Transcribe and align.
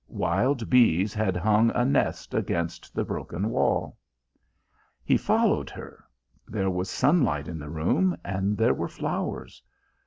Wild 0.07 0.67
bees 0.67 1.13
had 1.13 1.37
hung 1.37 1.69
a 1.75 1.85
nest 1.85 2.33
against 2.33 2.95
the 2.95 3.03
broken 3.05 3.51
wall. 3.51 3.99
He 5.03 5.15
followed 5.15 5.69
her. 5.69 6.03
There 6.47 6.71
was 6.71 6.89
sunlight 6.89 7.47
in 7.47 7.59
the 7.59 7.69
room, 7.69 8.17
and 8.25 8.57
there 8.57 8.73
were 8.73 8.87
flowers. 8.89 9.61